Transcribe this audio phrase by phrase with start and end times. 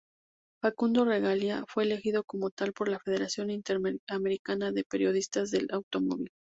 [0.63, 6.31] Facundo Regalia fue elegido como tal por la Federación Interamericana de Periodistas del Automóvil.